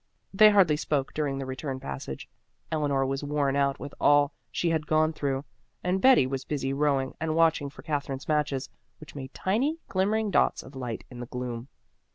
They 0.33 0.49
hardly 0.49 0.77
spoke 0.77 1.13
during 1.13 1.37
the 1.37 1.45
return 1.45 1.79
passage; 1.79 2.27
Eleanor 2.71 3.05
was 3.05 3.23
worn 3.23 3.55
out 3.55 3.79
with 3.79 3.93
all 4.01 4.33
she 4.51 4.71
had 4.71 4.87
gone 4.87 5.13
through, 5.13 5.45
and 5.83 6.01
Betty 6.01 6.25
was 6.25 6.43
busy 6.43 6.73
rowing 6.73 7.13
and 7.21 7.35
watching 7.35 7.69
for 7.69 7.83
Katherine's 7.83 8.27
matches, 8.27 8.67
which 8.99 9.13
made 9.13 9.31
tiny, 9.35 9.77
glimmering 9.89 10.31
dots 10.31 10.63
of 10.63 10.75
light 10.75 11.03
in 11.11 11.19
the 11.19 11.27
gloom. 11.27 11.67